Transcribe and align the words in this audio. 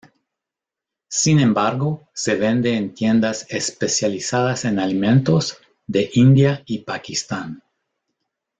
Sin 1.09 1.39
embargo 1.39 2.09
se 2.15 2.33
vende 2.33 2.75
en 2.75 2.95
tiendas 2.95 3.45
especializadas 3.51 4.65
en 4.65 4.79
alimentos 4.79 5.57
de 5.85 6.09
India 6.13 6.63
y 6.65 6.79
Pakistán. 6.79 7.61